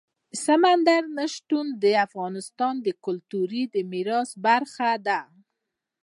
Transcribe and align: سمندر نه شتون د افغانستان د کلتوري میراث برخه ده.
سمندر 0.45 1.03
نه 1.17 1.25
شتون 1.33 1.67
د 1.83 1.85
افغانستان 2.05 2.73
د 2.85 2.87
کلتوري 3.05 3.63
میراث 3.91 4.29
برخه 4.45 4.89
ده. 5.07 5.21